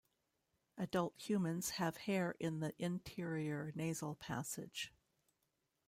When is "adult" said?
0.79-1.13